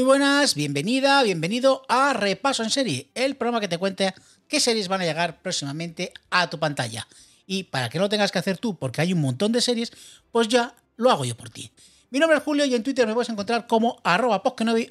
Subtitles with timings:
[0.00, 4.14] Muy buenas, bienvenida, bienvenido a Repaso en Serie, el programa que te cuenta
[4.48, 7.06] qué series van a llegar próximamente a tu pantalla.
[7.46, 9.92] Y para que no lo tengas que hacer tú, porque hay un montón de series,
[10.32, 11.70] pues ya lo hago yo por ti.
[12.08, 14.42] Mi nombre es Julio y en Twitter me puedes encontrar como arroba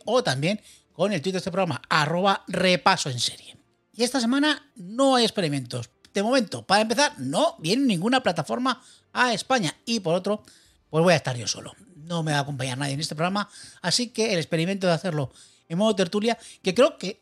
[0.06, 0.62] o también
[0.94, 3.58] con el Twitter de este programa, arroba Repaso en Serie.
[3.92, 5.90] Y esta semana no hay experimentos.
[6.14, 8.80] De momento, para empezar, no viene ninguna plataforma
[9.12, 9.76] a España.
[9.88, 10.44] Y por otro,
[10.90, 11.74] pues voy a estar yo solo.
[11.96, 13.50] No me va a acompañar nadie en este programa.
[13.82, 15.32] Así que el experimento de hacerlo
[15.68, 17.22] en modo tertulia, que creo que,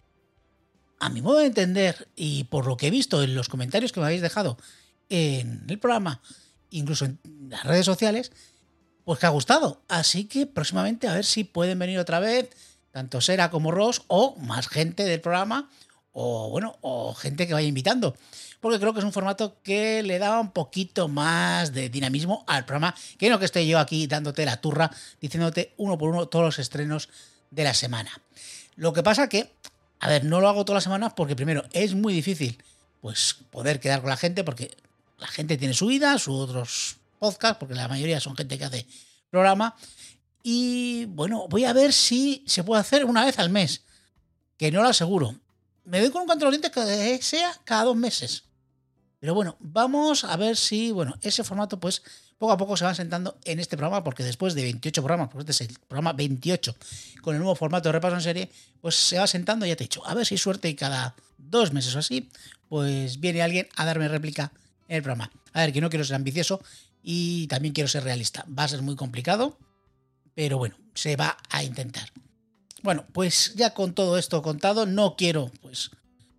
[1.00, 4.00] a mi modo de entender y por lo que he visto en los comentarios que
[4.00, 4.58] me habéis dejado
[5.10, 6.22] en el programa,
[6.70, 7.20] incluso en
[7.50, 8.32] las redes sociales,
[9.04, 9.84] pues que ha gustado.
[9.88, 12.50] Así que próximamente a ver si pueden venir otra vez,
[12.92, 15.70] tanto Sera como Ross, o más gente del programa,
[16.20, 18.18] o bueno, o gente que vaya invitando.
[18.60, 22.66] Porque creo que es un formato que le da un poquito más de dinamismo al
[22.66, 24.90] programa, que no que esté yo aquí dándote la turra,
[25.22, 27.10] diciéndote uno por uno todos los estrenos
[27.52, 28.10] de la semana.
[28.78, 29.54] Lo que pasa que,
[30.00, 32.58] a ver, no lo hago todas las semanas porque primero es muy difícil
[33.00, 34.76] pues poder quedar con la gente porque
[35.20, 38.88] la gente tiene su vida, sus otros podcasts, porque la mayoría son gente que hace
[39.30, 39.76] programa.
[40.42, 43.84] Y bueno, voy a ver si se puede hacer una vez al mes,
[44.58, 45.36] que no lo aseguro.
[45.88, 48.44] Me doy con un control que sea cada dos meses.
[49.22, 52.04] Pero bueno, vamos a ver si, bueno, ese formato pues
[52.38, 55.50] poco a poco se va sentando en este programa, porque después de 28 programas, porque
[55.50, 56.76] este es el programa 28,
[57.22, 59.88] con el nuevo formato de repaso en serie, pues se va sentando, ya te he
[59.88, 62.30] dicho, a ver si suerte y cada dos meses o así,
[62.68, 64.52] pues viene alguien a darme réplica
[64.90, 65.32] en el programa.
[65.54, 66.62] A ver, que no quiero ser ambicioso
[67.02, 68.46] y también quiero ser realista.
[68.48, 69.58] Va a ser muy complicado,
[70.36, 72.12] pero bueno, se va a intentar.
[72.88, 75.92] Bueno, pues ya con todo esto contado, no quiero pues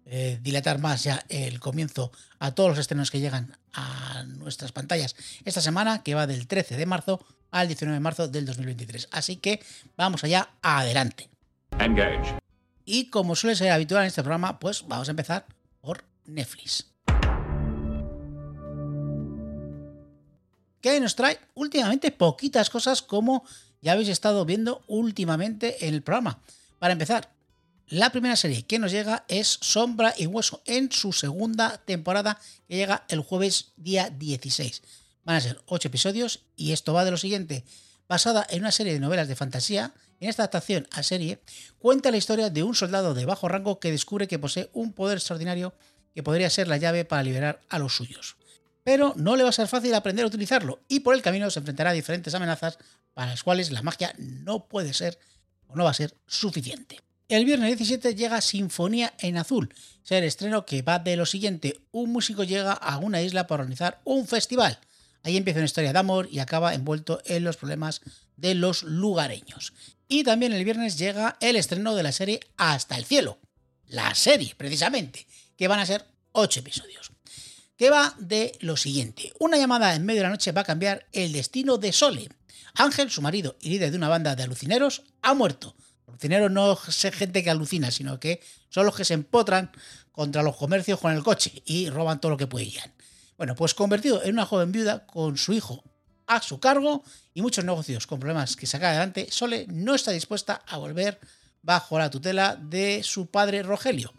[0.06, 5.14] eh, dilatar más ya el comienzo a todos los estrenos que llegan a nuestras pantallas
[5.44, 9.08] esta semana, que va del 13 de marzo al 19 de marzo del 2023.
[9.12, 9.62] Así que
[9.94, 11.28] vamos allá, adelante.
[11.78, 12.38] Engage.
[12.86, 15.44] Y como suele ser habitual en este programa, pues vamos a empezar
[15.82, 16.86] por Netflix.
[20.80, 23.44] Que nos trae últimamente poquitas cosas como
[23.82, 26.40] ya habéis estado viendo últimamente en el programa.
[26.78, 27.32] Para empezar,
[27.88, 32.38] la primera serie que nos llega es Sombra y Hueso en su segunda temporada
[32.68, 34.82] que llega el jueves día 16.
[35.24, 37.64] Van a ser 8 episodios y esto va de lo siguiente.
[38.08, 41.40] Basada en una serie de novelas de fantasía, en esta adaptación a serie
[41.78, 45.18] cuenta la historia de un soldado de bajo rango que descubre que posee un poder
[45.18, 45.74] extraordinario
[46.14, 48.37] que podría ser la llave para liberar a los suyos.
[48.88, 51.58] Pero no le va a ser fácil aprender a utilizarlo y por el camino se
[51.58, 52.78] enfrentará a diferentes amenazas
[53.12, 55.18] para las cuales la magia no puede ser
[55.66, 56.98] o no va a ser suficiente.
[57.28, 61.78] El viernes 17 llega Sinfonía en Azul, es el estreno que va de lo siguiente,
[61.92, 64.78] un músico llega a una isla para organizar un festival.
[65.22, 68.00] Ahí empieza una historia de amor y acaba envuelto en los problemas
[68.38, 69.74] de los lugareños.
[70.08, 73.38] Y también el viernes llega el estreno de la serie Hasta el cielo,
[73.86, 75.26] la serie precisamente,
[75.58, 77.17] que van a ser 8 episodios.
[77.78, 81.06] Que va de lo siguiente, una llamada en medio de la noche va a cambiar
[81.12, 82.28] el destino de Sole.
[82.74, 85.76] Ángel, su marido y líder de una banda de alucineros, ha muerto.
[86.08, 89.70] Alucineros no es gente que alucina, sino que son los que se empotran
[90.10, 92.92] contra los comercios con el coche y roban todo lo que puedan.
[93.36, 95.84] Bueno, pues convertido en una joven viuda con su hijo
[96.26, 100.62] a su cargo y muchos negocios con problemas que sacar adelante, Sole no está dispuesta
[100.66, 101.20] a volver
[101.62, 104.12] bajo la tutela de su padre Rogelio.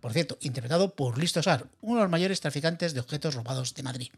[0.00, 3.82] Por cierto, interpretado por Listo Sar, uno de los mayores traficantes de objetos robados de
[3.82, 4.08] Madrid.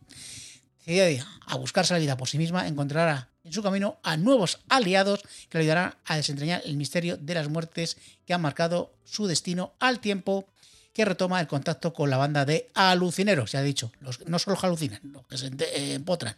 [0.85, 5.21] Decidida a buscarse la vida por sí misma, encontrará en su camino a nuevos aliados
[5.49, 7.97] que le ayudarán a desentrañar el misterio de las muertes
[8.27, 10.47] que han marcado su destino al tiempo
[10.93, 13.93] que retoma el contacto con la banda de alucineros, se ha dicho,
[14.27, 16.37] no solo los alucinan, los que se eh, empotran.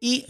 [0.00, 0.26] Y,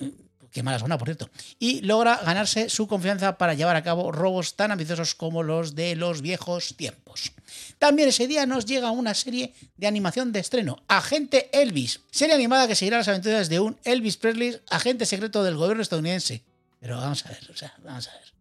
[0.56, 4.56] qué mala zona, por cierto, y logra ganarse su confianza para llevar a cabo robos
[4.56, 7.32] tan ambiciosos como los de los viejos tiempos.
[7.78, 12.66] También ese día nos llega una serie de animación de estreno, Agente Elvis, serie animada
[12.66, 16.42] que seguirá las aventuras de un Elvis Presley, agente secreto del gobierno estadounidense.
[16.80, 18.35] Pero vamos a ver, o sea, vamos a ver.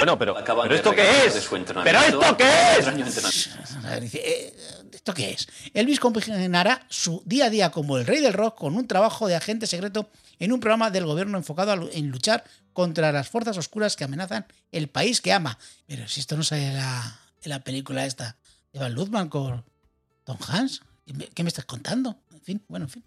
[0.00, 1.46] Bueno, pero, ¿pero esto qué es?
[1.46, 2.22] ¿Pero entrenamiento.
[2.22, 2.44] esto qué
[2.78, 4.14] es?
[4.14, 4.54] Eh,
[4.92, 5.46] ¿esto qué es?
[5.74, 9.34] Elvis compaginará su día a día como el rey del rock con un trabajo de
[9.34, 10.08] agente secreto
[10.38, 14.88] en un programa del gobierno enfocado en luchar contra las fuerzas oscuras que amenazan el
[14.88, 15.58] país que ama.
[15.86, 18.36] Pero si esto no sale en la, en la película esta
[18.72, 19.62] de Van Luthman con
[20.24, 22.16] Tom Hanks, ¿qué me, qué me estás contando?
[22.40, 23.04] En fin, bueno, en fin.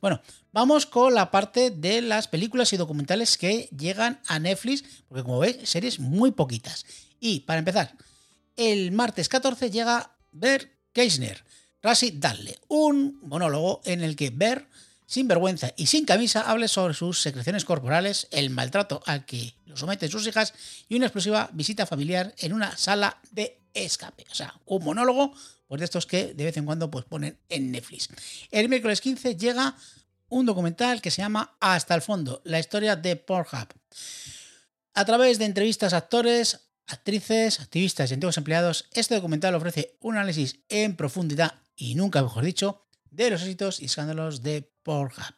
[0.00, 0.20] Bueno,
[0.52, 5.38] vamos con la parte de las películas y documentales que llegan a Netflix, porque como
[5.38, 6.84] veis, series muy poquitas.
[7.18, 7.96] Y para empezar,
[8.56, 11.44] el martes 14 llega Ber Keisner,
[11.82, 14.68] Rasi Darle, un monólogo en el que Ber,
[15.06, 19.76] sin vergüenza y sin camisa, habla sobre sus secreciones corporales, el maltrato al que lo
[19.78, 20.52] someten sus hijas
[20.88, 24.26] y una explosiva visita familiar en una sala de escape.
[24.30, 25.34] O sea, un monólogo
[25.66, 28.08] pues de estos que de vez en cuando pues, ponen en Netflix.
[28.50, 29.76] El miércoles 15 llega
[30.28, 33.68] un documental que se llama Hasta el fondo, la historia de Pornhub.
[34.94, 40.16] A través de entrevistas a actores, actrices, activistas y antiguos empleados, este documental ofrece un
[40.16, 45.34] análisis en profundidad y nunca mejor dicho de los éxitos y escándalos de Pornhub.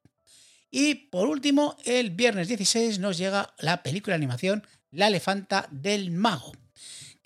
[0.70, 6.10] Y por último, el viernes 16 nos llega la película de animación La elefanta del
[6.10, 6.52] mago,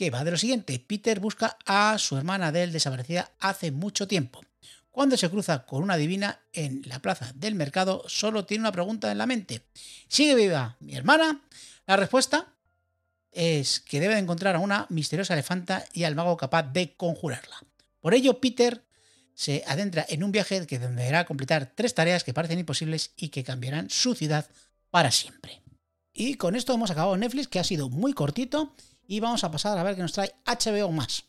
[0.00, 0.78] que va de lo siguiente.
[0.78, 4.40] Peter busca a su hermana Adele desaparecida hace mucho tiempo.
[4.90, 9.12] Cuando se cruza con una divina en la plaza del mercado, solo tiene una pregunta
[9.12, 9.60] en la mente.
[10.08, 11.42] ¿Sigue viva mi hermana?
[11.86, 12.54] La respuesta
[13.30, 17.60] es que debe de encontrar a una misteriosa elefanta y al mago capaz de conjurarla.
[18.00, 18.82] Por ello, Peter
[19.34, 23.44] se adentra en un viaje que deberá completar tres tareas que parecen imposibles y que
[23.44, 24.48] cambiarán su ciudad
[24.88, 25.60] para siempre.
[26.14, 28.74] Y con esto hemos acabado Netflix, que ha sido muy cortito,
[29.10, 31.24] y vamos a pasar a ver qué nos trae HBO más.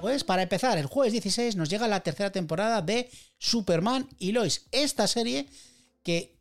[0.00, 3.08] Pues para empezar, el jueves 16 nos llega la tercera temporada de
[3.38, 4.66] Superman y Lois.
[4.72, 5.46] Esta serie
[6.02, 6.40] que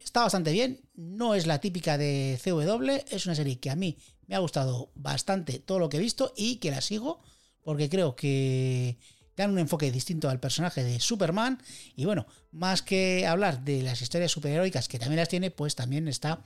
[0.00, 3.98] está bastante bien, no es la típica de CW, es una serie que a mí
[4.26, 7.20] me ha gustado bastante todo lo que he visto y que la sigo
[7.60, 8.96] porque creo que
[9.36, 11.62] dan un enfoque distinto al personaje de Superman
[11.94, 16.08] y bueno, más que hablar de las historias superheroicas que también las tiene, pues también
[16.08, 16.42] está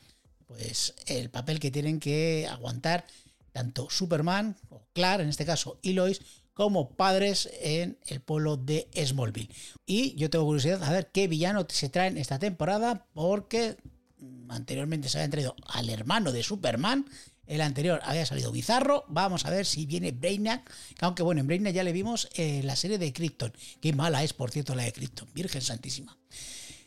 [0.50, 3.04] pues el papel que tienen que aguantar
[3.52, 6.20] tanto Superman o Clark en este caso y Lois
[6.54, 9.48] como padres en el pueblo de Smallville.
[9.86, 13.76] Y yo tengo curiosidad a ver qué villano se traen esta temporada porque
[14.18, 17.06] mm, anteriormente se habían traído al hermano de Superman
[17.46, 19.04] el anterior había salido Bizarro.
[19.08, 20.64] Vamos a ver si viene Brainiac.
[20.96, 23.52] que Aunque bueno, en Brainiac ya le vimos eh, la serie de Krypton.
[23.80, 25.28] Qué mala es, por cierto, la de Krypton.
[25.34, 26.16] Virgen Santísima.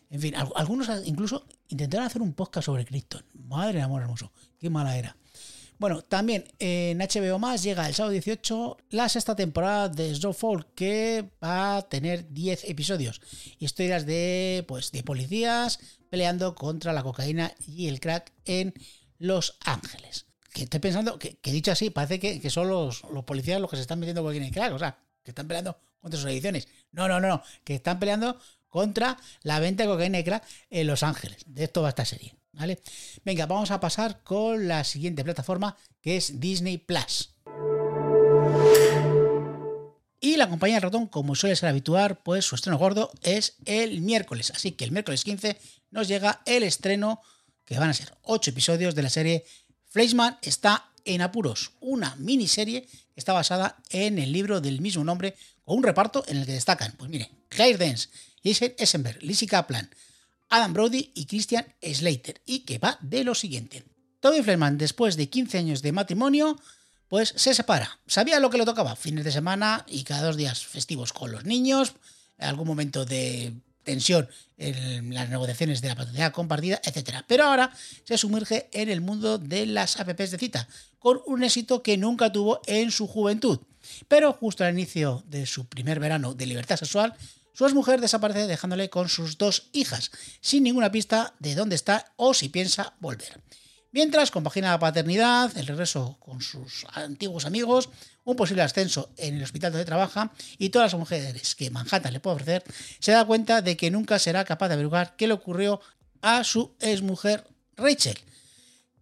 [0.10, 3.26] En fin, al- algunos incluso intentaron hacer un podcast sobre Krypton.
[3.54, 4.32] Madre de amor hermoso.
[4.60, 5.16] Qué mala era.
[5.80, 11.30] Bueno, también en HBO Más llega el sábado 18 la sexta temporada de Snowfall que
[11.44, 13.22] va a tener 10 episodios.
[13.60, 15.80] Historias de pues de policías
[16.10, 18.74] peleando contra la cocaína y el crack en
[19.18, 20.28] Los Ángeles.
[20.54, 23.76] Que estoy pensando que, dicho así, parece que, que son los, los policías los que
[23.76, 24.74] se están metiendo cocaína y crack.
[24.74, 26.68] O sea, que están peleando contra sus adicciones.
[26.92, 27.44] No, no, no, no.
[27.64, 28.40] Que están peleando
[28.70, 31.44] contra la venta de cocaína y crack en Los Ángeles.
[31.46, 32.36] De esto va esta serie.
[33.24, 37.32] Venga, vamos a pasar con la siguiente plataforma que es Disney Plus.
[40.20, 44.52] Y la compañía ratón, como suele ser habitual, pues su estreno gordo es el miércoles.
[44.56, 45.58] Así que el miércoles 15
[45.92, 47.22] nos llega el estreno,
[47.66, 49.46] que van a ser 8 episodios de la serie
[49.90, 55.36] Fleischman está en apuros, una miniserie que está basada en el libro del mismo nombre,
[55.64, 58.10] con un reparto en el que destacan, pues mire, Claire Dance,
[58.44, 59.90] Jason Essenberg, Lizzie Kaplan,
[60.54, 63.84] Adam Brody y Christian Slater, y que va de lo siguiente.
[64.20, 66.60] Toby Fleischman, después de 15 años de matrimonio,
[67.08, 68.00] pues se separa.
[68.06, 71.46] Sabía lo que le tocaba, fines de semana y cada dos días festivos con los
[71.46, 71.94] niños,
[72.38, 74.30] algún momento de tensión
[74.60, 77.24] en las negociaciones de la paternidad compartida, etc.
[77.28, 77.72] Pero ahora
[78.04, 80.68] se sumerge en el mundo de las apps de cita,
[81.00, 83.60] con un éxito que nunca tuvo en su juventud.
[84.08, 87.16] Pero justo al inicio de su primer verano de libertad sexual,
[87.54, 92.34] su exmujer desaparece dejándole con sus dos hijas, sin ninguna pista de dónde está o
[92.34, 93.42] si piensa volver.
[93.92, 97.90] Mientras compagina la paternidad, el regreso con sus antiguos amigos,
[98.24, 102.20] un posible ascenso en el hospital donde trabaja y todas las mujeres que Manhattan le
[102.20, 102.64] puede ofrecer,
[103.00, 105.80] se da cuenta de que nunca será capaz de averiguar qué le ocurrió
[106.24, 107.46] a su exmujer
[107.76, 108.18] Rachel,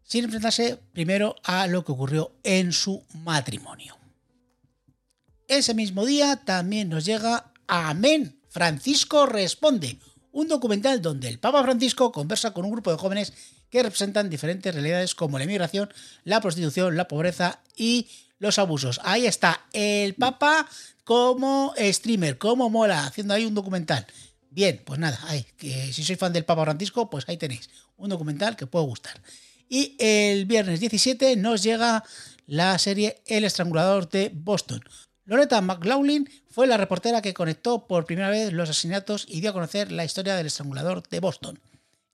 [0.03, 3.97] sin enfrentarse primero a lo que ocurrió en su matrimonio.
[5.47, 9.97] Ese mismo día también nos llega Amén, Francisco Responde,
[10.33, 13.31] un documental donde el Papa Francisco conversa con un grupo de jóvenes
[13.69, 15.89] que representan diferentes realidades como la inmigración,
[16.25, 18.07] la prostitución, la pobreza y
[18.39, 18.99] los abusos.
[19.03, 20.67] Ahí está el Papa
[21.05, 24.05] como streamer, como mola, haciendo ahí un documental.
[24.49, 28.09] Bien, pues nada, ahí, que si sois fan del Papa Francisco, pues ahí tenéis un
[28.09, 29.21] documental que puede gustar.
[29.69, 32.03] Y el viernes 17 nos llega
[32.47, 34.83] la serie El estrangulador de Boston.
[35.25, 39.53] Loretta McLaughlin fue la reportera que conectó por primera vez los asesinatos y dio a
[39.53, 41.59] conocer la historia del estrangulador de Boston.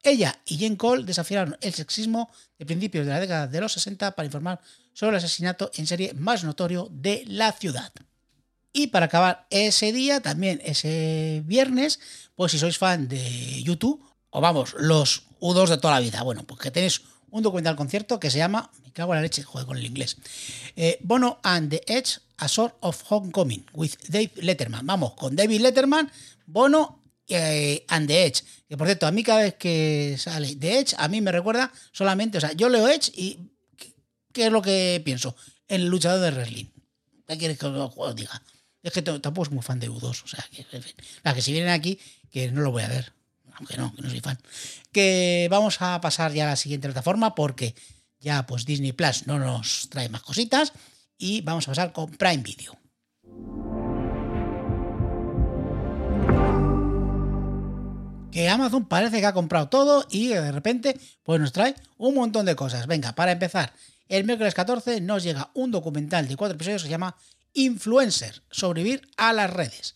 [0.03, 4.11] Ella y Jane Cole desafiaron el sexismo de principios de la década de los 60
[4.11, 4.61] para informar
[4.93, 7.91] sobre el asesinato en serie más notorio de la ciudad.
[8.73, 11.99] Y para acabar ese día, también ese viernes,
[12.35, 16.43] pues si sois fan de YouTube, o vamos, los U2 de toda la vida, bueno,
[16.43, 19.67] pues que tenéis un documental concierto que se llama, me cago en la leche, joder
[19.67, 20.17] con el inglés,
[20.75, 24.86] eh, Bono and the Edge, A Sort of Homecoming, with Dave Letterman.
[24.86, 26.12] Vamos, con David Letterman,
[26.46, 28.43] Bono eh, and the Edge.
[28.67, 31.72] Que por cierto, a mí cada vez que sale The Edge, a mí me recuerda
[31.91, 33.39] solamente, o sea, yo leo Edge y
[34.34, 35.36] ¿qué es lo que pienso?
[35.67, 36.65] En el luchador de wrestling.
[37.27, 38.41] ¿Qué quieres que os diga?
[38.84, 40.96] Es que tampoco es muy fan de U2, o sea, que, en fin.
[41.24, 42.00] La que si vienen aquí,
[42.31, 43.12] que no lo voy a ver,
[43.57, 44.39] aunque no, que no soy fan.
[44.91, 47.75] Que vamos a pasar ya a la siguiente plataforma porque
[48.19, 50.73] ya pues Disney Plus no nos trae más cositas
[51.17, 52.77] y vamos a pasar con Prime Video.
[58.37, 62.45] que Amazon parece que ha comprado todo y de repente pues nos trae un montón
[62.45, 62.85] de cosas.
[62.85, 63.73] Venga, para empezar,
[64.09, 67.15] el miércoles 14 nos llega un documental de cuatro episodios que se llama
[67.53, 69.95] Influencer, sobrevivir a las redes.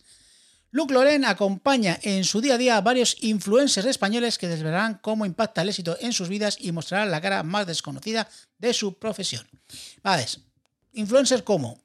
[0.72, 5.26] Luke Loren acompaña en su día a día a varios influencers españoles que desvelarán cómo
[5.26, 8.26] impacta el éxito en sus vidas y mostrarán la cara más desconocida
[8.58, 9.46] de su profesión.
[10.02, 10.26] Vale,
[10.94, 11.78] influencers como,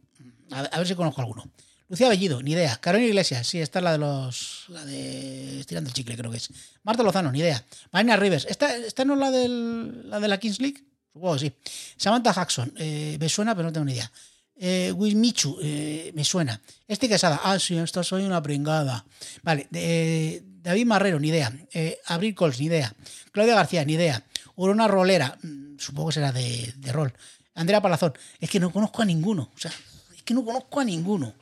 [0.51, 1.51] a ver si conozco alguno.
[1.89, 2.77] Lucía Bellido, ni idea.
[2.77, 4.65] Carolina Iglesias, sí, esta es la de los.
[4.69, 5.59] La de.
[5.59, 6.49] Estirando el chicle, creo que es.
[6.83, 7.63] Marta Lozano, ni idea.
[7.91, 10.83] Marina Rivers, ¿esta, esta no es la, del, la de la Kings League?
[11.13, 11.53] Supongo que sí.
[11.97, 14.11] Samantha Jackson, eh, me suena, pero no tengo ni idea.
[14.59, 16.59] Eh, Wismichu, eh, me suena.
[16.87, 19.05] Este Quesada, ah, sí, esta soy una pringada.
[19.43, 21.53] Vale, de- David Marrero, ni idea.
[21.73, 22.93] Eh, Abril Cols, ni idea.
[23.31, 24.25] Claudia García, ni idea.
[24.55, 27.13] Urona Rolera, mm, supongo que será de, de rol.
[27.55, 29.51] Andrea Palazón, es que no conozco a ninguno.
[29.55, 29.71] O sea,
[30.15, 31.33] es que no conozco a ninguno.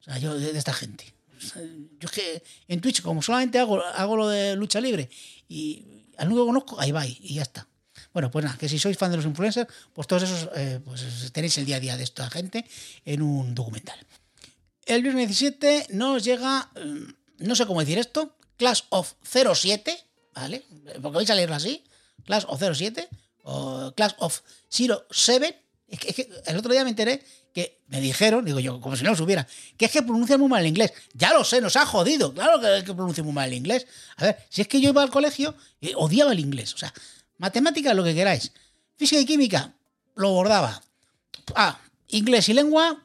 [0.00, 1.12] O sea, yo de, esta gente.
[1.98, 5.08] Yo es que en Twitch, como solamente hago, hago lo de lucha libre
[5.48, 5.84] y
[6.18, 7.66] al único que conozco, ahí va y ya está.
[8.12, 11.30] Bueno, pues nada, que si sois fan de los influencers, pues todos esos eh, pues
[11.32, 12.64] tenéis el día a día de esta gente
[13.04, 13.98] en un documental.
[14.84, 19.96] El viernes 17 nos llega, mm, no sé cómo decir esto, Class of 07,
[20.34, 20.64] ¿vale?
[21.00, 21.84] Porque vais a leerlo así,
[22.24, 23.08] Class of 07
[23.44, 25.62] o Class of 07.
[25.86, 28.96] Es que, es que el otro día me enteré que me dijeron, digo yo, como
[28.96, 30.92] si no lo supiera, que es que pronuncia muy mal el inglés.
[31.14, 32.32] Ya lo sé, nos ha jodido.
[32.32, 33.86] Claro que, que pronuncia muy mal el inglés.
[34.16, 36.74] A ver, si es que yo iba al colegio y odiaba el inglés.
[36.74, 36.92] O sea,
[37.40, 38.52] matemáticas, lo que queráis.
[38.96, 39.72] Física y química,
[40.14, 40.80] lo bordaba.
[41.54, 43.02] Ah, inglés y lengua,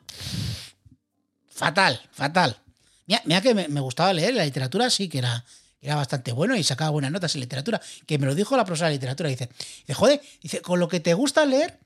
[1.48, 2.60] fatal, fatal.
[3.08, 5.46] Mira, mira que me, gustaba leer, la literatura sí que era,
[5.82, 7.82] era bastante bueno y sacaba buenas notas en literatura.
[8.06, 9.30] Que me lo dijo la profesora de literatura.
[9.30, 9.50] Dice,
[9.80, 11.80] dice joder, dice, con lo que te gusta leer,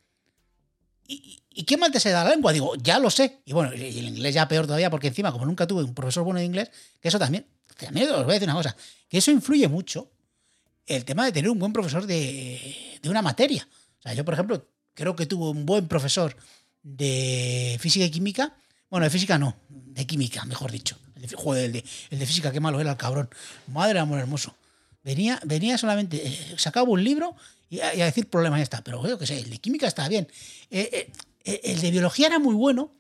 [1.08, 2.52] ¿y, y qué mal te se da la lengua?
[2.52, 3.42] Digo, ya lo sé.
[3.46, 6.24] Y bueno, y el inglés ya peor todavía, porque encima, como nunca tuve un profesor
[6.24, 7.46] bueno de inglés, que eso también,
[7.78, 8.76] también os voy a decir una cosa,
[9.08, 10.10] que eso influye mucho
[10.90, 13.68] el tema de tener un buen profesor de, de una materia.
[14.00, 16.36] O sea, yo, por ejemplo, creo que tuve un buen profesor
[16.84, 18.56] de física y química.
[18.90, 20.98] Bueno, de física no, de química, mejor dicho.
[21.16, 23.30] El de, joder, el de, el de física, qué malo era el cabrón.
[23.68, 24.56] Madre de amor hermoso.
[25.04, 27.36] Venía, venía solamente, eh, sacaba un libro
[27.70, 28.84] y a, decir problemas ya está.
[28.84, 30.28] Pero yo qué sé, el de química estaba bien.
[30.72, 31.12] Eh,
[31.44, 32.92] eh, el de biología era muy bueno,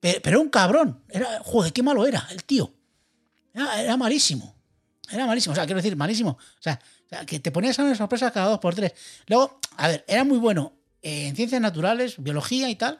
[0.00, 1.02] pero, era un cabrón.
[1.08, 2.72] Era, joder, qué malo era el tío.
[3.54, 4.54] Era malísimo.
[5.12, 5.52] Era malísimo.
[5.52, 6.30] O sea, quiero decir, malísimo.
[6.30, 6.80] O sea,
[7.26, 8.92] que te ponías a una sorpresa cada dos por tres.
[9.26, 12.98] Luego, a ver, era muy bueno en ciencias naturales, biología y tal,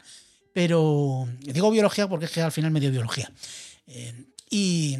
[0.52, 3.30] pero digo biología porque es que al final me dio biología.
[3.86, 4.98] Eh, y,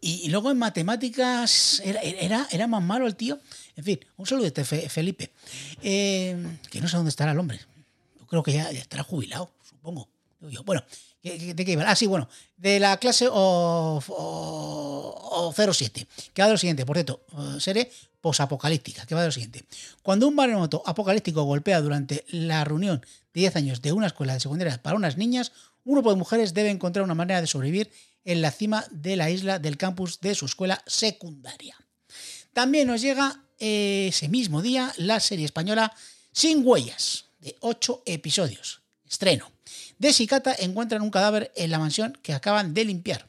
[0.00, 3.40] y, luego en matemáticas era, era, más malo el tío.
[3.74, 5.32] En fin, un saludo de Felipe.
[5.82, 7.58] Eh, que no sé dónde estará el hombre.
[8.18, 10.08] Yo creo que ya, ya estará jubilado, supongo.
[10.64, 10.84] Bueno,
[11.22, 11.84] ¿de qué iba?
[11.88, 16.86] Ah, sí, bueno, de la clase o, o, o 07, que va de lo siguiente,
[16.86, 17.24] por cierto,
[17.58, 19.64] serie posapocalíptica, que va de lo siguiente.
[20.02, 23.00] Cuando un maremoto apocalíptico golpea durante la reunión
[23.32, 25.52] de 10 años de una escuela de secundaria para unas niñas,
[25.84, 27.90] un grupo de mujeres debe encontrar una manera de sobrevivir
[28.24, 31.76] en la cima de la isla del campus de su escuela secundaria.
[32.52, 35.92] También nos llega eh, ese mismo día la serie española
[36.32, 38.82] Sin Huellas, de 8 episodios.
[39.08, 39.50] Estreno.
[40.00, 43.28] Des y Cata encuentran un cadáver en la mansión que acaban de limpiar.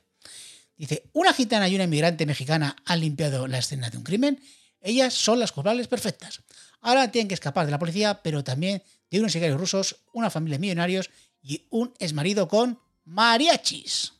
[0.77, 4.41] Dice, una gitana y una inmigrante mexicana han limpiado la escena de un crimen.
[4.79, 6.39] Ellas son las culpables perfectas.
[6.79, 10.57] Ahora tienen que escapar de la policía, pero también de unos sicarios rusos, una familia
[10.57, 11.09] de millonarios
[11.43, 14.13] y un exmarido con mariachis.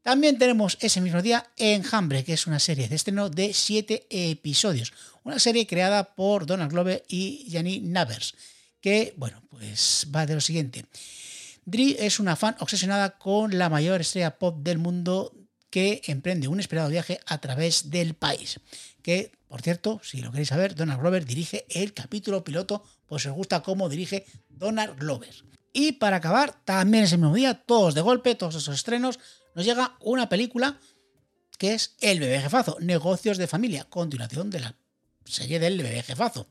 [0.00, 4.94] También tenemos ese mismo día Enjambre, que es una serie de estreno de siete episodios.
[5.22, 8.34] Una serie creada por Donald Glover y Janine Navers,
[8.80, 10.86] que, bueno, pues va de lo siguiente.
[11.64, 15.32] Dri es una fan obsesionada con la mayor estrella pop del mundo
[15.70, 18.60] que emprende un esperado viaje a través del país.
[19.02, 23.32] Que, por cierto, si lo queréis saber, Donald Glover dirige el capítulo piloto, pues os
[23.32, 25.44] gusta cómo dirige Donald Glover.
[25.72, 29.20] Y para acabar, también ese mismo día, todos de golpe, todos esos estrenos,
[29.54, 30.80] nos llega una película
[31.58, 34.74] que es El bebé jefazo, Negocios de Familia, continuación de la
[35.24, 36.48] serie del bebé jefazo.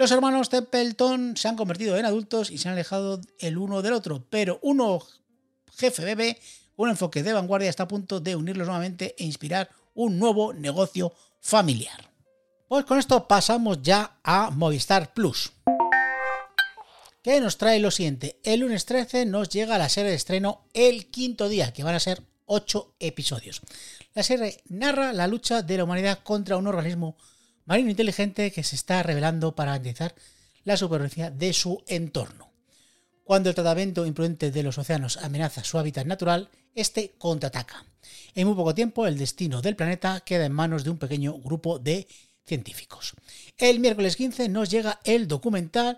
[0.00, 3.92] Los hermanos Templeton se han convertido en adultos y se han alejado el uno del
[3.92, 5.06] otro, pero uno
[5.76, 6.40] jefe bebé,
[6.76, 11.12] un enfoque de vanguardia, está a punto de unirlos nuevamente e inspirar un nuevo negocio
[11.42, 12.10] familiar.
[12.66, 15.52] Pues con esto pasamos ya a Movistar Plus
[17.22, 18.40] que nos trae lo siguiente.
[18.42, 22.00] El lunes 13 nos llega la serie de estreno El Quinto Día, que van a
[22.00, 23.60] ser 8 episodios.
[24.14, 27.18] La serie narra la lucha de la humanidad contra un organismo
[27.70, 30.12] marino inteligente que se está revelando para garantizar
[30.64, 32.50] la supervivencia de su entorno.
[33.22, 37.86] Cuando el tratamiento imprudente de los océanos amenaza su hábitat natural, este contraataca.
[38.34, 41.78] En muy poco tiempo, el destino del planeta queda en manos de un pequeño grupo
[41.78, 42.08] de
[42.44, 43.14] científicos.
[43.56, 45.96] El miércoles 15 nos llega el documental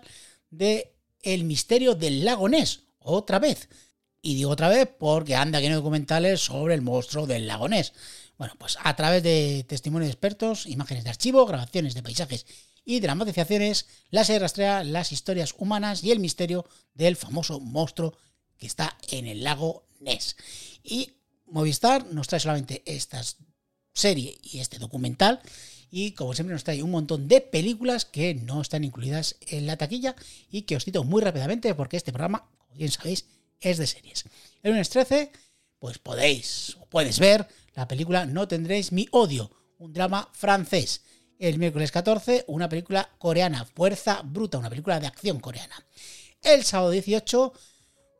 [0.51, 2.49] de el misterio del lago
[2.99, 3.67] otra vez.
[4.21, 7.67] Y digo otra vez porque anda que no documentales sobre el monstruo del lago.
[8.37, 12.45] Bueno, pues a través de testimonios de expertos, imágenes de archivo, grabaciones de paisajes
[12.85, 18.17] y dramatizaciones, la serie rastrea las historias humanas y el misterio del famoso monstruo
[18.57, 20.35] que está en el lago Ness.
[20.83, 21.11] Y
[21.45, 23.21] Movistar nos trae solamente esta
[23.93, 25.39] serie y este documental
[25.91, 29.77] y como siempre nos trae un montón de películas que no están incluidas en la
[29.77, 30.15] taquilla
[30.49, 33.25] y que os cito muy rápidamente porque este programa, como bien sabéis,
[33.61, 34.25] es de series.
[34.63, 35.31] El lunes 13,
[35.77, 41.01] pues podéis o puedes ver la película No tendréis mi odio, un drama francés.
[41.39, 45.75] El miércoles 14, una película coreana, Fuerza Bruta, una película de acción coreana.
[46.41, 47.53] El sábado 18,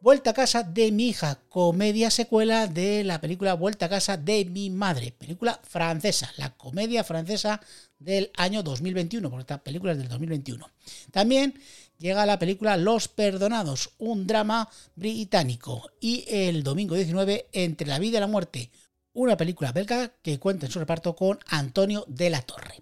[0.03, 4.43] Vuelta a casa de mi hija, comedia secuela de la película Vuelta a casa de
[4.43, 7.62] mi madre, película francesa, la comedia francesa
[8.00, 10.69] del año 2021, porque esta película es del 2021.
[11.10, 11.57] También
[12.00, 18.17] llega la película Los Perdonados, un drama británico, y el domingo 19, Entre la vida
[18.17, 18.71] y la muerte,
[19.13, 22.80] una película belga que cuenta en su reparto con Antonio de la Torre.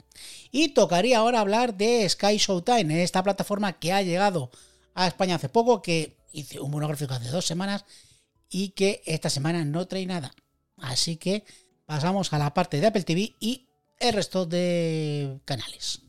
[0.52, 4.52] Y tocaría ahora hablar de Sky Showtime, esta plataforma que ha llegado
[4.94, 7.86] a España hace poco, que hice un monográfico hace dos semanas
[8.50, 10.34] y que esta semana no trae nada.
[10.78, 11.44] Así que
[11.86, 13.68] pasamos a la parte de Apple TV y
[14.00, 16.02] el resto de canales.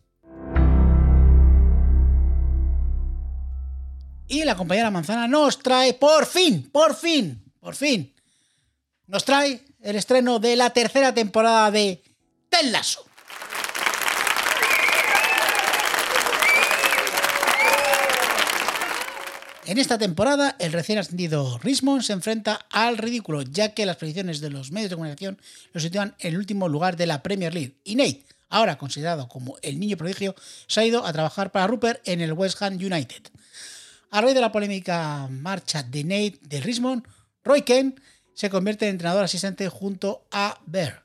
[4.28, 8.14] Y la compañera Manzana nos trae, por fin, por fin, por fin,
[9.06, 12.02] nos trae el estreno de la tercera temporada de
[12.48, 13.04] Tel Lasso.
[19.64, 24.40] En esta temporada, el recién ascendido Richmond se enfrenta al ridículo, ya que las predicciones
[24.40, 25.40] de los medios de comunicación
[25.72, 27.76] lo sitúan en el último lugar de la Premier League.
[27.84, 30.34] Y Nate, ahora considerado como el niño prodigio,
[30.66, 33.22] se ha ido a trabajar para Rupert en el West Ham United.
[34.10, 37.06] A raíz de la polémica marcha de Nate de Richmond,
[37.44, 37.98] Roy Kent
[38.34, 41.02] se convierte en entrenador asistente junto a Bear.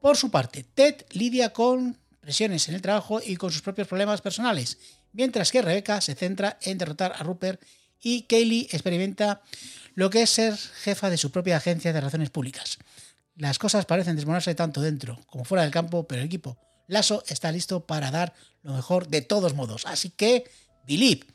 [0.00, 4.20] Por su parte, Ted lidia con presiones en el trabajo y con sus propios problemas
[4.20, 4.78] personales
[5.12, 7.60] mientras que Rebecca se centra en derrotar a Rupert
[8.00, 9.42] y Kaylee experimenta
[9.94, 12.78] lo que es ser jefa de su propia agencia de relaciones públicas.
[13.36, 17.52] Las cosas parecen desmoronarse tanto dentro como fuera del campo, pero el equipo Lasso está
[17.52, 19.86] listo para dar lo mejor de todos modos.
[19.86, 20.50] Así que,
[20.86, 21.26] believe,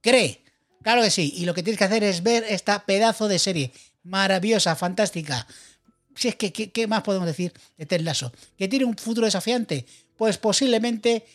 [0.00, 0.44] cree,
[0.82, 3.72] claro que sí, y lo que tienes que hacer es ver esta pedazo de serie
[4.04, 5.46] maravillosa, fantástica.
[6.14, 8.32] Si es que, ¿qué, más podemos decir de Ted Lasso?
[8.56, 9.84] ¿Que tiene un futuro desafiante?
[10.16, 11.26] Pues posiblemente,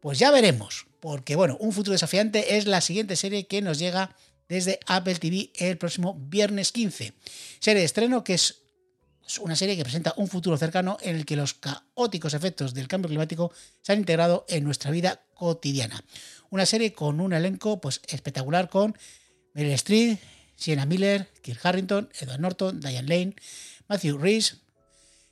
[0.00, 4.14] pues ya veremos porque bueno, Un futuro desafiante es la siguiente serie que nos llega
[4.48, 7.14] desde Apple TV el próximo viernes 15.
[7.58, 8.56] Serie de estreno que es
[9.40, 13.08] una serie que presenta un futuro cercano en el que los caóticos efectos del cambio
[13.08, 16.04] climático se han integrado en nuestra vida cotidiana.
[16.50, 18.96] Una serie con un elenco pues, espectacular con
[19.54, 20.18] Meryl Streep,
[20.60, 23.34] Sienna Miller, Kirk Harrington, Edward Norton, Diane Lane,
[23.88, 24.58] Matthew Rhys,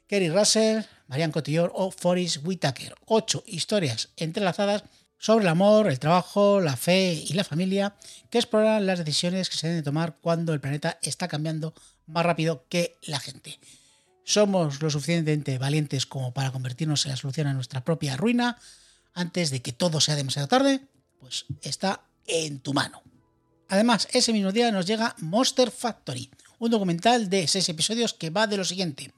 [0.06, 2.94] Kerry Russell, Marianne Cotillard o Forrest Whitaker.
[3.04, 4.84] Ocho historias entrelazadas
[5.18, 7.94] sobre el amor, el trabajo, la fe y la familia,
[8.30, 11.74] que exploran las decisiones que se deben tomar cuando el planeta está cambiando
[12.06, 13.60] más rápido que la gente.
[14.24, 18.58] ¿Somos lo suficientemente valientes como para convertirnos en la solución a nuestra propia ruina
[19.12, 20.80] antes de que todo sea demasiado tarde?
[21.20, 23.02] Pues está en tu mano.
[23.68, 28.46] Además, ese mismo día nos llega Monster Factory, un documental de seis episodios que va
[28.46, 29.12] de lo siguiente.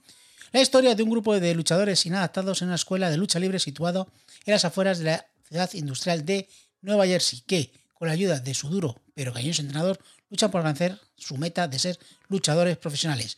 [0.53, 4.09] La historia de un grupo de luchadores inadaptados en una escuela de lucha libre situado
[4.45, 6.49] en las afueras de la ciudad industrial de
[6.83, 10.99] Nueva Jersey, que, con la ayuda de su duro pero cariñoso entrenador, luchan por alcanzar
[11.17, 13.37] su meta de ser luchadores profesionales.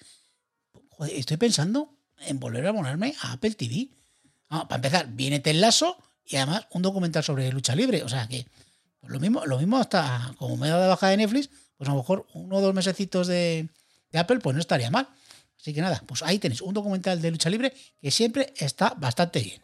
[1.10, 3.88] Estoy pensando en volver a abonarme a Apple TV.
[4.48, 8.04] Ah, para empezar, viene Ted Lasso y además un documental sobre lucha libre.
[8.04, 8.46] O sea que
[9.02, 11.98] lo mismo, lo mismo hasta como me dado de baja de Netflix, pues a lo
[11.98, 13.68] mejor uno o dos mesecitos de,
[14.10, 15.08] de Apple, pues no estaría mal.
[15.58, 19.40] Así que nada, pues ahí tenéis un documental de lucha libre que siempre está bastante
[19.40, 19.62] bien.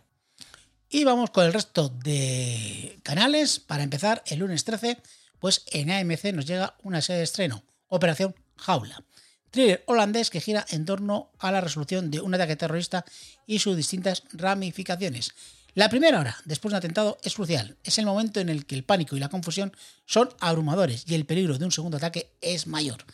[0.88, 3.60] Y vamos con el resto de canales.
[3.60, 4.98] Para empezar, el lunes 13,
[5.38, 9.04] pues en AMC nos llega una serie de estreno, Operación Jaula.
[9.50, 13.04] Thriller holandés que gira en torno a la resolución de un ataque terrorista
[13.46, 15.32] y sus distintas ramificaciones.
[15.78, 17.76] La primera hora después de un atentado es crucial.
[17.84, 19.72] Es el momento en el que el pánico y la confusión
[20.06, 23.04] son abrumadores y el peligro de un segundo ataque es mayor.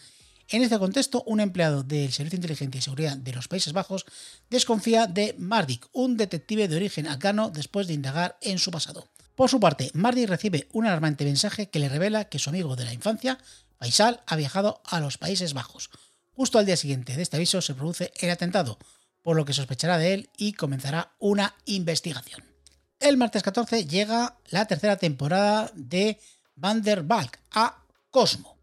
[0.49, 4.07] En este contexto, un empleado del Servicio de Inteligencia y Seguridad de los Países Bajos
[4.49, 9.09] desconfía de Mardik, un detective de origen afgano, después de indagar en su pasado.
[9.35, 12.87] Por su parte, Mardik recibe un alarmante mensaje que le revela que su amigo de
[12.87, 13.37] la infancia,
[13.79, 15.91] Faisal, ha viajado a los Países Bajos.
[16.33, 18.79] Justo al día siguiente de este aviso se produce el atentado,
[19.21, 22.54] por lo que sospechará de él y comenzará una investigación.
[23.05, 26.19] El martes 14 llega la tercera temporada de
[26.57, 28.57] Van der Valk a Cosmo,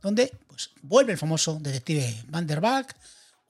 [0.00, 2.96] donde pues, vuelve el famoso detective Van der Valk,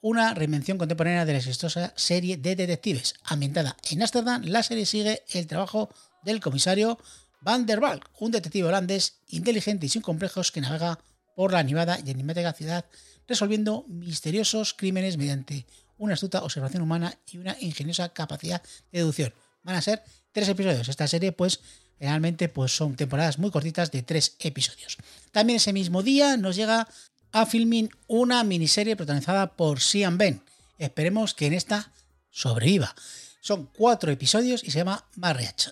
[0.01, 3.13] una reinvención contemporánea de la exitosa serie de detectives.
[3.23, 5.89] Ambientada en Ámsterdam, la serie sigue el trabajo
[6.23, 6.99] del comisario
[7.39, 10.99] Van der Valk, un detective holandés inteligente y sin complejos que navega
[11.37, 12.83] por la animada y enigmática ciudad
[13.29, 15.65] resolviendo misteriosos crímenes mediante
[15.97, 19.33] una astuta observación humana y una ingeniosa capacidad de deducción.
[19.63, 20.89] Van a ser tres episodios.
[20.89, 21.59] Esta serie, pues,
[21.99, 24.97] realmente pues, son temporadas muy cortitas de tres episodios.
[25.31, 26.87] También ese mismo día nos llega
[27.31, 30.43] a filming una miniserie protagonizada por Sian Ben.
[30.77, 31.91] Esperemos que en esta
[32.29, 32.93] sobreviva.
[33.41, 35.71] Son cuatro episodios y se llama Marriage.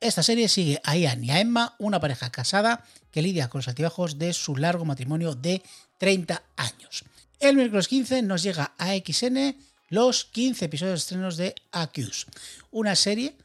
[0.00, 3.68] Esta serie sigue a Ian y a Emma, una pareja casada que lidia con los
[3.68, 5.62] altibajos de su largo matrimonio de
[5.98, 7.04] 30 años.
[7.40, 9.56] El miércoles 15 nos llega a XN
[9.88, 12.26] los 15 episodios estrenos de Accuse,
[12.70, 13.36] una serie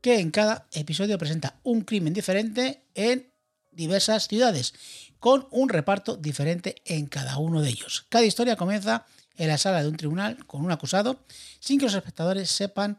[0.00, 3.32] que en cada episodio presenta un crimen diferente en
[3.72, 4.74] diversas ciudades,
[5.18, 8.06] con un reparto diferente en cada uno de ellos.
[8.08, 11.24] Cada historia comienza en la sala de un tribunal con un acusado,
[11.60, 12.98] sin que los espectadores sepan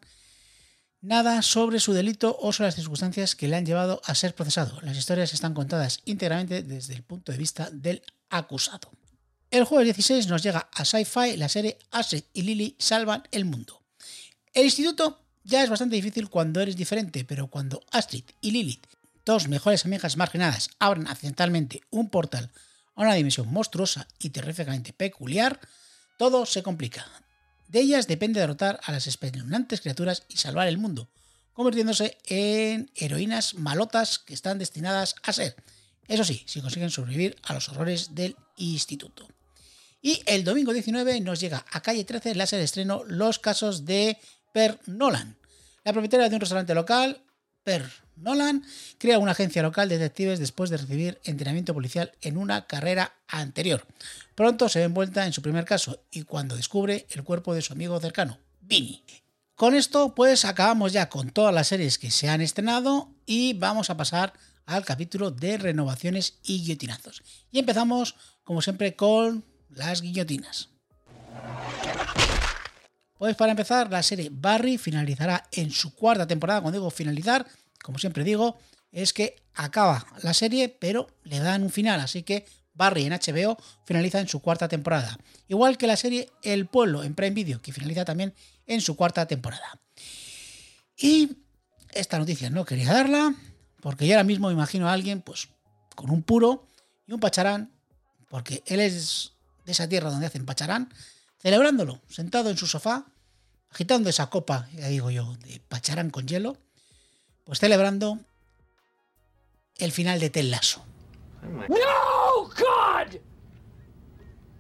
[1.02, 4.80] nada sobre su delito o sobre las circunstancias que le han llevado a ser procesado.
[4.82, 8.92] Las historias están contadas íntegramente desde el punto de vista del acusado.
[9.50, 13.82] El jueves 16 nos llega a Sci-Fi la serie Astrid y Lily salvan el mundo.
[14.54, 18.86] El instituto ya es bastante difícil cuando eres diferente, pero cuando Astrid y Lilith,
[19.26, 22.52] dos mejores amigas marginadas, abren accidentalmente un portal
[22.96, 25.62] a una dimensión monstruosa y terríficamente peculiar,
[26.18, 27.06] todo se complica.
[27.70, 31.10] De ellas depende derrotar a las espeluznantes criaturas y salvar el mundo,
[31.54, 35.56] convirtiéndose en heroínas malotas que están destinadas a ser,
[36.08, 39.28] eso sí, si consiguen sobrevivir a los horrores del instituto.
[40.08, 43.84] Y el domingo 19 nos llega a calle 13 la serie de estreno Los casos
[43.84, 44.18] de
[44.54, 45.36] Per Nolan.
[45.84, 47.26] La propietaria de un restaurante local,
[47.66, 47.84] Per
[48.16, 48.64] Nolan,
[49.00, 53.86] crea una agencia local de detectives después de recibir entrenamiento policial en una carrera anterior.
[54.34, 57.74] Pronto se ve envuelta en su primer caso y cuando descubre el cuerpo de su
[57.74, 59.04] amigo cercano, Vinny.
[59.56, 63.90] Con esto, pues acabamos ya con todas las series que se han estrenado y vamos
[63.90, 64.32] a pasar
[64.66, 67.24] al capítulo de renovaciones y guillotinazos.
[67.52, 68.16] Y empezamos,
[68.46, 70.70] como siempre, con las guillotinas.
[73.18, 76.62] Pues para empezar, la serie Barry finalizará en su cuarta temporada.
[76.62, 77.48] Cuando digo finalizar,
[77.82, 78.58] como siempre digo,
[78.92, 82.00] es que acaba la serie, pero le dan un final.
[82.00, 85.18] Así que Barry en HBO finaliza en su cuarta temporada.
[85.48, 88.36] Igual que la serie El Pueblo en Prime Video, que finaliza también
[88.68, 89.82] en su cuarta temporada.
[90.96, 91.38] Y
[91.94, 93.34] esta noticia no quería darla,
[93.82, 95.50] porque yo ahora mismo me imagino a alguien, pues,
[95.96, 96.68] con un puro
[97.08, 97.72] y un pacharán,
[98.30, 99.37] porque él es
[99.68, 100.92] de esa tierra donde hacen pacharán,
[101.40, 103.06] celebrándolo, sentado en su sofá,
[103.70, 106.58] agitando esa copa, ya digo yo, de pacharán con hielo,
[107.44, 108.18] pues celebrando
[109.76, 110.86] el final de Tel Lasso.
[111.44, 113.20] No, God!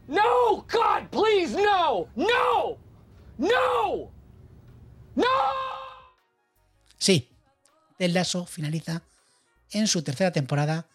[0.07, 2.09] No, God, please, no!
[2.15, 2.77] No!
[3.37, 4.11] No!
[5.15, 5.25] No!
[6.97, 7.29] Sí,
[7.97, 9.03] Tel Lasso finaliza
[9.71, 10.89] en su tercera temporada,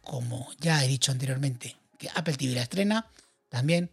[0.00, 3.06] como ya he dicho anteriormente, que Apple TV la estrena,
[3.48, 3.92] también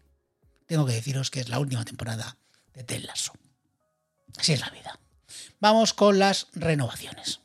[0.65, 2.38] tengo que deciros que es la última temporada
[2.74, 3.34] de Ted Lasso.
[4.36, 5.00] Así es la vida.
[5.60, 7.39] Vamos con las renovaciones.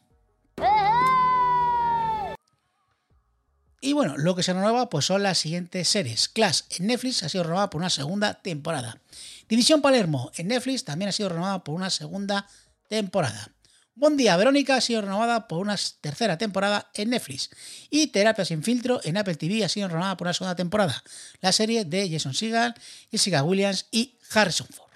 [3.83, 6.31] Y bueno, lo que se renueva pues son las siguientes series.
[6.31, 9.03] Clash en Netflix ha sido renovada por una segunda temporada.
[9.47, 12.49] División Palermo en Netflix también ha sido renovada por una segunda
[12.89, 13.54] temporada.
[13.97, 17.51] Buen día, Verónica ha sido renovada por una tercera temporada en Netflix.
[17.91, 21.05] Y Terapia sin filtro en Apple TV ha sido renovada por una segunda temporada.
[21.41, 22.75] La serie de Jason Segel,
[23.13, 24.91] Jessica Williams y Harrison Ford.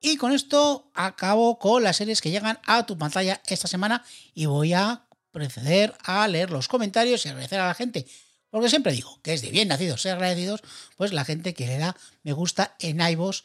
[0.00, 4.46] Y con esto acabo con las series que llegan a tu pantalla esta semana y
[4.46, 8.06] voy a proceder a leer los comentarios y agradecer a la gente.
[8.50, 10.60] Porque siempre digo que es de bien nacidos ser agradecidos,
[10.96, 13.42] pues la gente que le da me gusta en iVoox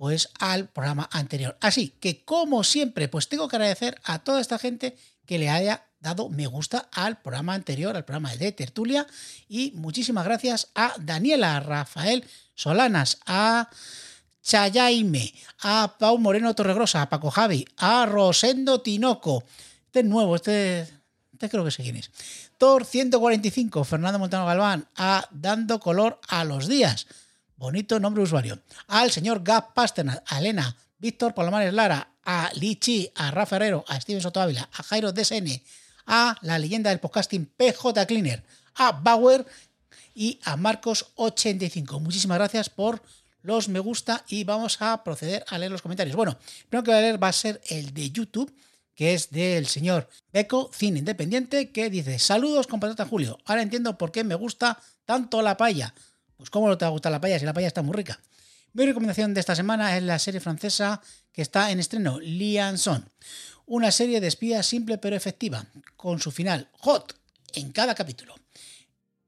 [0.00, 1.58] pues al programa anterior.
[1.60, 5.84] Así que como siempre, pues tengo que agradecer a toda esta gente que le haya
[6.00, 9.06] dado me gusta al programa anterior, al programa de Tertulia
[9.46, 13.68] y muchísimas gracias a Daniela, a Rafael Solanas, a
[14.42, 19.44] Chayaime, a Pau Moreno Torregrosa, a Paco Javi, a Rosendo Tinoco.
[19.84, 20.88] Este es nuevo, este,
[21.30, 22.10] este creo que sé quién es.
[22.56, 27.06] Thor 145, Fernando Montano Galván, a Dando Color a los Días.
[27.60, 28.58] Bonito nombre usuario.
[28.88, 34.00] Al señor Gap Pasternak, a Elena, Víctor Palomares Lara, a Lichi, a Rafa Herrero, a
[34.00, 35.60] Steven Soto Ávila, a Jairo DSN,
[36.06, 38.42] a la leyenda del podcasting PJ Cleaner,
[38.76, 39.44] a Bauer
[40.14, 42.00] y a Marcos85.
[42.00, 43.02] Muchísimas gracias por
[43.42, 46.16] los me gusta y vamos a proceder a leer los comentarios.
[46.16, 46.38] Bueno,
[46.70, 48.50] primero que voy a leer va a ser el de YouTube,
[48.94, 53.38] que es del señor Beco, Cine Independiente, que dice: Saludos, compatriota Julio.
[53.44, 55.92] Ahora entiendo por qué me gusta tanto la paella.
[56.40, 58.18] Pues cómo no te va a gustar la paella si la paella está muy rica.
[58.72, 63.10] Mi recomendación de esta semana es la serie francesa que está en estreno, Lianson.
[63.66, 67.14] Una serie de espías simple pero efectiva, con su final hot
[67.52, 68.34] en cada capítulo.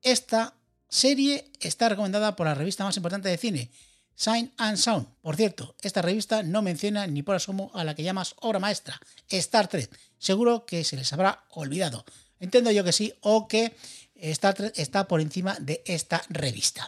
[0.01, 0.55] Esta
[0.89, 3.71] serie está recomendada por la revista más importante de cine,
[4.15, 5.07] Sign and Sound.
[5.21, 8.99] Por cierto, esta revista no menciona ni por asomo a la que llamas obra maestra,
[9.29, 9.91] Star Trek.
[10.17, 12.07] Seguro que se les habrá olvidado.
[12.41, 13.77] Entiendo yo que sí, o que
[14.31, 16.87] Star Trek está por encima de esta revista.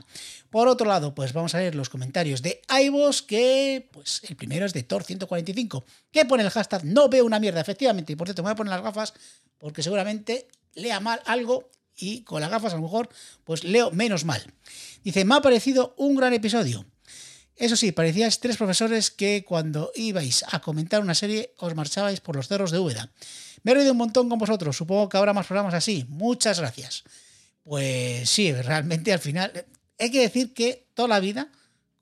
[0.51, 4.67] Por otro lado, pues vamos a ver los comentarios de iVoox, que pues el primero
[4.67, 8.43] es de Thor145, que pone el hashtag no veo una mierda, efectivamente, y por cierto
[8.43, 9.15] me voy a poner las gafas
[9.59, 13.09] porque seguramente lea mal algo y con las gafas a lo mejor
[13.45, 14.43] pues leo menos mal.
[15.03, 16.87] Dice, me ha parecido un gran episodio.
[17.57, 22.35] Eso sí, parecíais tres profesores que cuando ibais a comentar una serie os marchabais por
[22.35, 23.11] los cerros de Úbeda.
[23.63, 26.05] Me he reído un montón con vosotros, supongo que habrá más programas así.
[26.09, 27.05] Muchas gracias.
[27.65, 29.65] Pues sí, realmente al final
[29.99, 31.49] hay que decir que toda la vida,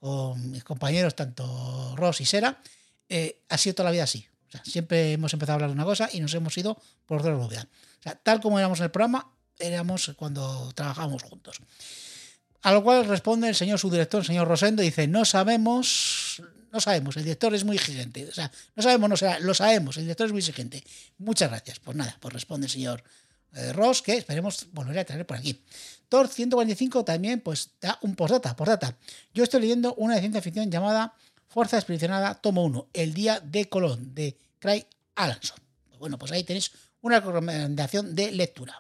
[0.01, 2.61] con mis compañeros, tanto Ross y Sera,
[3.09, 4.27] eh, ha sido toda la vida así.
[4.49, 7.21] O sea, siempre hemos empezado a hablar de una cosa y nos hemos ido por
[7.21, 7.47] otro lado.
[7.47, 11.59] O sea, tal como éramos en el programa, éramos cuando trabajábamos juntos.
[12.63, 16.81] A lo cual responde el señor subdirector, el señor Rosendo, y dice, no sabemos, no
[16.81, 18.29] sabemos, el director es muy exigente.
[18.29, 20.83] O sea, no sabemos, no sea, lo sabemos, el director es muy exigente.
[21.19, 21.81] Muchas gracias.
[21.81, 23.05] Pues nada, pues responde el señor
[23.55, 25.63] eh, Ross, que esperemos volver a traer por aquí.
[26.09, 28.97] Thor 145 también pues da un postdata, postdata.
[29.33, 31.15] Yo estoy leyendo una de ciencia ficción llamada
[31.49, 35.59] Fuerza Expedicionada Tomo 1, El Día de Colón, de Craig Alanson.
[35.99, 38.77] Bueno, pues ahí tenéis una recomendación de lectura.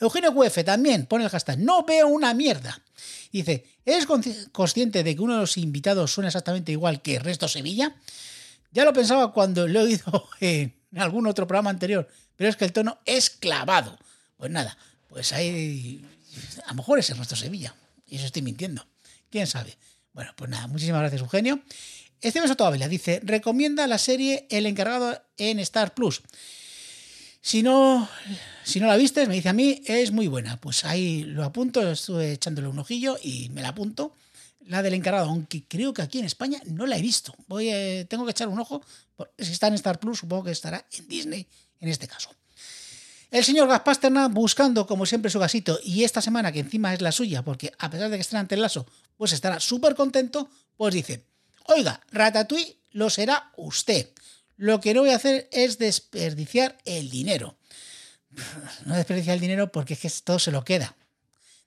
[0.00, 2.82] Eugenio QF también pone el hashtag, no veo una mierda.
[3.30, 4.06] Dice, ¿eres
[4.52, 7.94] consciente de que uno de los invitados suena exactamente igual que Resto Sevilla?
[8.72, 12.08] Ya lo pensaba cuando lo he oído en algún otro programa anterior,
[12.40, 13.98] pero es que el tono es clavado.
[14.38, 14.74] Pues nada,
[15.10, 16.02] pues ahí
[16.64, 17.74] a lo mejor es el nuestro Sevilla,
[18.06, 18.86] y eso estoy mintiendo.
[19.28, 19.76] ¿Quién sabe?
[20.14, 21.60] Bueno, pues nada, muchísimas gracias Eugenio.
[22.22, 26.22] Esteban Sotoavela dice, recomienda la serie El encargado en Star Plus.
[27.42, 28.08] Si no,
[28.64, 30.56] si no la viste, me dice a mí, es muy buena.
[30.56, 34.16] Pues ahí lo apunto, estuve echándole un ojillo y me la apunto.
[34.60, 37.34] La del encargado, aunque creo que aquí en España no la he visto.
[37.48, 38.82] Voy, eh, tengo que echar un ojo.
[39.38, 41.46] Si está en Star Plus, supongo que estará en Disney
[41.80, 42.30] en este caso.
[43.30, 47.12] El señor Gaspasterna buscando como siempre su gasito y esta semana que encima es la
[47.12, 50.94] suya porque a pesar de que esté ante el lazo pues estará súper contento, pues
[50.94, 51.24] dice,
[51.66, 54.10] oiga, Ratatouille lo será usted.
[54.56, 57.56] Lo que no voy a hacer es desperdiciar el dinero.
[58.86, 60.96] No desperdiciar el dinero porque es que todo se lo queda.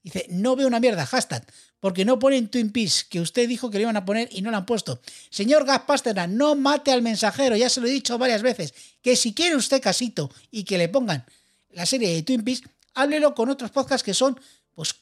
[0.04, 1.46] Dice, no veo una mierda, hashtag,
[1.80, 4.52] porque no ponen Twin Peaks, que usted dijo que lo iban a poner y no
[4.52, 5.02] lo han puesto.
[5.30, 9.34] Señor Gaspasterna, no mate al mensajero, ya se lo he dicho varias veces, que si
[9.34, 11.26] quiere usted casito y que le pongan
[11.72, 12.64] la serie de Twin Peaks,
[12.94, 14.38] háblelo con otros podcasts que son,
[14.76, 14.96] pues,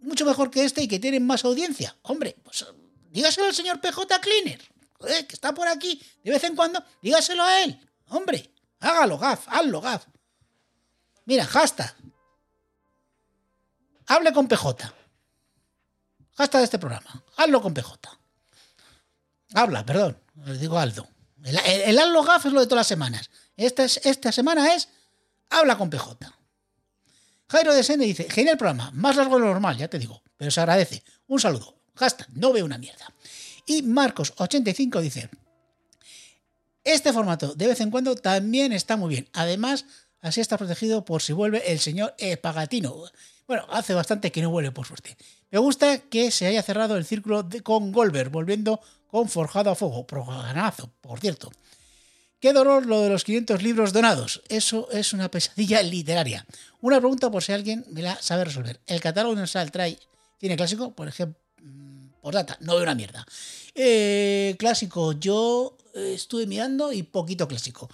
[0.00, 1.94] mucho mejor que este y que tienen más audiencia.
[2.02, 2.64] Hombre, pues
[3.10, 4.60] dígaselo al señor PJ Cleaner,
[5.28, 7.78] que está por aquí de vez en cuando, dígaselo a él.
[8.08, 10.06] Hombre, hágalo, Gaf, hazlo, Gaf.
[11.26, 11.94] Mira, hashtag.
[14.12, 14.92] Hable con PJ.
[16.36, 17.24] Hashtag de este programa.
[17.38, 17.96] Hazlo con PJ.
[19.54, 20.18] Habla, perdón.
[20.44, 21.08] Le digo Aldo.
[21.42, 21.58] El,
[21.98, 23.30] el Gaf es lo de todas las semanas.
[23.56, 24.90] Esta, es, esta semana es
[25.48, 26.30] Habla con PJ.
[27.48, 30.50] Jairo de Sene dice, genial programa, más largo de lo normal, ya te digo, pero
[30.50, 31.02] se agradece.
[31.26, 31.74] Un saludo.
[31.94, 33.14] Hashtag, no veo una mierda.
[33.64, 35.30] Y Marcos85 dice,
[36.84, 39.28] este formato de vez en cuando también está muy bien.
[39.32, 39.86] Además,
[40.20, 43.04] así está protegido por si vuelve el señor Pagatino.
[43.46, 45.16] Bueno, hace bastante que no vuelve, por suerte.
[45.50, 49.74] Me gusta que se haya cerrado el círculo de, con Goldberg, volviendo con Forjado a
[49.74, 50.06] Fuego.
[50.06, 51.50] Programazo, por cierto.
[52.40, 54.42] Qué dolor lo de los 500 libros donados.
[54.48, 56.44] Eso es una pesadilla literaria.
[56.80, 58.80] Una pregunta por si alguien me la sabe resolver.
[58.86, 59.98] ¿El catálogo universal trae
[60.40, 60.92] cine clásico?
[60.92, 61.38] Por ejemplo,
[62.20, 63.26] por data, no veo una mierda.
[63.74, 67.88] Eh, clásico, yo eh, estuve mirando y poquito clásico.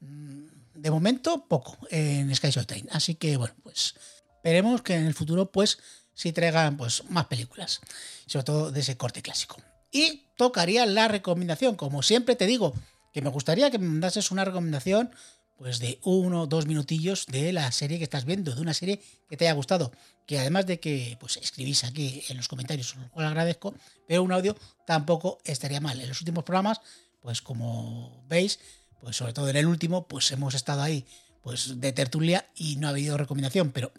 [0.00, 2.88] Mm, de momento, poco en Sky Showtime.
[2.90, 3.94] Así que, bueno, pues
[4.42, 5.78] esperemos que en el futuro, pues,
[6.14, 7.80] sí traigan pues, más películas.
[8.26, 9.56] Sobre todo de ese corte clásico.
[9.92, 11.76] Y tocaría la recomendación.
[11.76, 12.74] Como siempre te digo,
[13.12, 15.10] que me gustaría que me mandases una recomendación
[15.56, 19.00] pues de uno o dos minutillos de la serie que estás viendo, de una serie
[19.28, 19.92] que te haya gustado.
[20.26, 23.74] Que además de que pues escribís aquí en los comentarios, os lo agradezco,
[24.08, 26.00] pero un audio tampoco estaría mal.
[26.00, 26.80] En los últimos programas,
[27.20, 28.58] pues como veis,
[29.00, 31.06] pues sobre todo en el último, pues hemos estado ahí
[31.42, 33.92] pues de tertulia y no ha habido recomendación, pero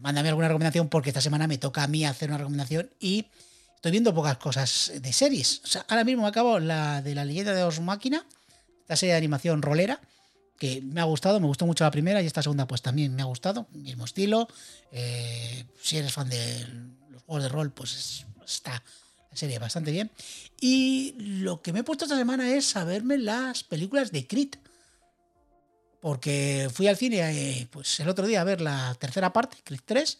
[0.00, 3.26] mándame alguna recomendación porque esta semana me toca a mí hacer una recomendación y
[3.74, 5.62] estoy viendo pocas cosas de series.
[5.88, 8.24] Ahora mismo me acabo la de la leyenda de Os Máquina,
[8.80, 10.00] esta serie de animación rolera,
[10.58, 13.22] que me ha gustado, me gustó mucho la primera y esta segunda pues también me
[13.22, 14.48] ha gustado, mismo estilo.
[14.90, 16.66] Eh, si eres fan de
[17.10, 18.82] los juegos de rol, pues está
[19.30, 20.10] la serie bastante bien.
[20.60, 24.56] Y lo que me he puesto esta semana es saberme las películas de Crit.
[26.00, 29.82] Porque fui al cine eh, pues el otro día a ver la tercera parte, Crit
[29.84, 30.18] 3.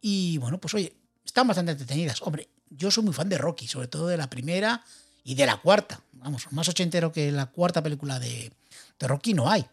[0.00, 0.92] Y bueno, pues oye,
[1.24, 2.22] están bastante entretenidas.
[2.22, 4.84] Hombre, yo soy muy fan de Rocky, sobre todo de la primera
[5.24, 6.00] y de la cuarta.
[6.12, 8.52] Vamos, más ochentero que la cuarta película de,
[8.98, 9.66] de Rocky no hay.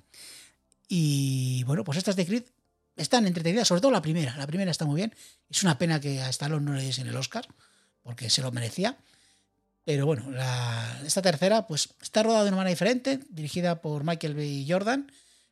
[0.87, 2.43] Y bueno, pues estas de Creed
[2.95, 4.35] están entretenidas, sobre todo la primera.
[4.37, 5.15] La primera está muy bien.
[5.49, 7.47] Es una pena que a Stallone no le diesen el Oscar,
[8.03, 8.97] porque se lo merecía.
[9.85, 10.25] Pero bueno,
[11.05, 14.65] esta tercera pues está rodada de una manera diferente, dirigida por Michael B.
[14.67, 15.11] Jordan.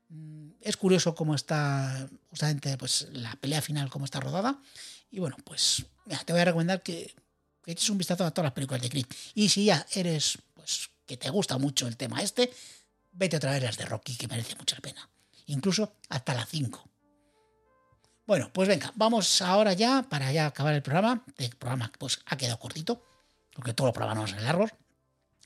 [0.09, 4.61] Mm, es curioso cómo está justamente pues, la pelea final, cómo está rodada.
[5.09, 5.85] Y bueno, pues
[6.25, 7.13] te voy a recomendar que,
[7.65, 9.05] eches un vistazo a todas las películas de Creed.
[9.35, 12.51] Y si ya eres, pues, que te gusta mucho el tema este,
[13.11, 15.09] vete otra vez las de Rocky, que merece mucha pena.
[15.47, 16.89] Incluso hasta la 5.
[18.25, 21.25] Bueno, pues venga, vamos ahora ya, para ya acabar el programa.
[21.37, 23.03] El programa pues ha quedado cortito,
[23.55, 24.71] porque todos los programas no son largos.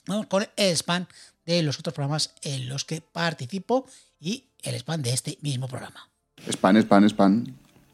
[0.08, 1.08] Vamos con el spam
[1.46, 3.86] de los otros programas en los que participo
[4.20, 6.10] y el spam de este mismo programa.
[6.48, 7.46] Spam, spam, spam.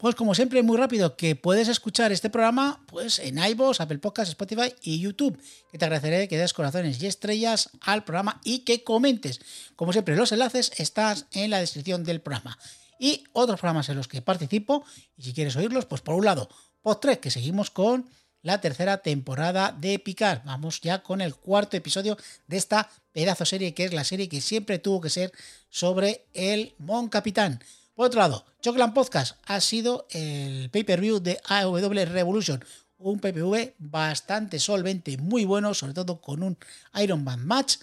[0.02, 4.30] Pues como siempre, muy rápido, que puedes escuchar este programa pues en iVoox, Apple Podcasts,
[4.30, 5.40] Spotify y YouTube.
[5.70, 9.40] Que te agradeceré que des corazones y estrellas al programa y que comentes.
[9.76, 12.58] Como siempre, los enlaces están en la descripción del programa.
[12.98, 14.84] Y otros programas en los que participo,
[15.16, 16.48] y si quieres oírlos, pues por un lado,
[16.82, 18.10] Pod 3, que seguimos con
[18.42, 20.42] la tercera temporada de Picar.
[20.44, 24.40] Vamos ya con el cuarto episodio de esta pedazo serie, que es la serie que
[24.40, 25.32] siempre tuvo que ser
[25.70, 27.62] sobre el Mon Capitán.
[27.94, 32.64] Por otro lado, Chocolate Podcast ha sido el pay-per-view de AW Revolution,
[32.98, 36.56] un PPV bastante solvente, muy bueno, sobre todo con un
[37.00, 37.76] Iron Man match.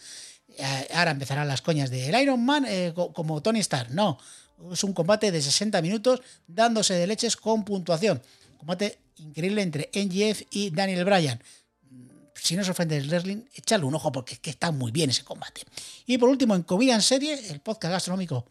[0.58, 3.92] Eh, ahora empezarán las coñas del Iron Man eh, como Tony Stark.
[3.92, 4.18] No,
[4.72, 8.22] es un combate de 60 minutos dándose de leches con puntuación.
[8.58, 11.42] Combate increíble entre NGF y Daniel Bryan.
[12.36, 15.62] Si no os ofende el wrestling, echadle un ojo porque está muy bien ese combate.
[16.06, 18.46] Y por último, en Comida en Serie, el podcast gastronómico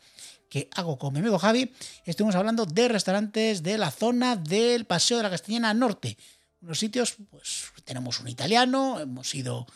[0.49, 1.71] que hago con mi amigo Javi,
[2.05, 6.17] estuvimos hablando de restaurantes de la zona del Paseo de la Castellana Norte.
[6.63, 9.67] Unos sitios, pues tenemos un italiano, hemos ido,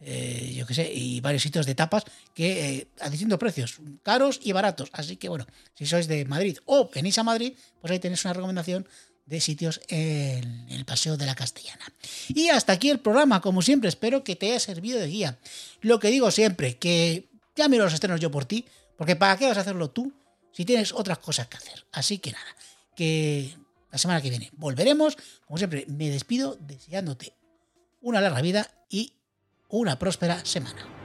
[0.00, 4.40] eh, yo qué sé, y varios sitios de tapas que eh, a distintos precios, caros
[4.42, 4.88] y baratos.
[4.92, 8.34] Así que bueno, si sois de Madrid o venís a Madrid, pues ahí tenéis una
[8.34, 8.88] recomendación
[9.26, 11.92] de sitios en el Paseo de la Castellana.
[12.28, 15.38] Y hasta aquí el programa, como siempre, espero que te haya servido de guía.
[15.80, 19.46] Lo que digo siempre, que ya miro los estrenos yo por ti, porque ¿para qué
[19.46, 20.12] vas a hacerlo tú
[20.52, 21.84] si tienes otras cosas que hacer.
[21.92, 22.56] Así que nada,
[22.94, 23.56] que
[23.90, 25.16] la semana que viene volveremos.
[25.46, 27.34] Como siempre, me despido deseándote
[28.00, 29.14] una larga vida y
[29.68, 31.01] una próspera semana.